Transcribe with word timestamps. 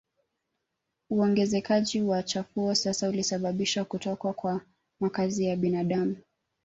Uongezekaji 1.09 2.01
wa 2.01 2.23
chafuo 2.23 2.75
sasa 2.75 3.09
ulisababisha 3.09 3.85
kutokuwa 3.85 4.33
kwa 4.33 4.61
makazi 4.99 5.45
ya 5.45 5.55
binadamu 5.55 6.15